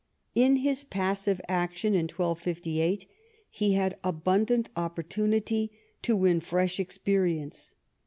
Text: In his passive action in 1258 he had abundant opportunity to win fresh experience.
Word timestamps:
In 0.33 0.55
his 0.55 0.83
passive 0.83 1.39
action 1.47 1.93
in 1.93 2.05
1258 2.07 3.05
he 3.51 3.73
had 3.73 3.99
abundant 4.03 4.69
opportunity 4.75 5.73
to 6.01 6.15
win 6.15 6.39
fresh 6.39 6.79
experience. 6.79 7.75